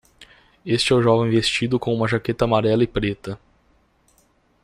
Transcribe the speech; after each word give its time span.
Este 0.65 0.93
é 0.93 0.95
o 0.95 1.01
jovem 1.03 1.29
vestido 1.29 1.79
com 1.79 1.93
uma 1.93 2.07
jaqueta 2.07 2.45
amarela 2.45 2.83
e 2.83 2.87
preta 2.87 3.39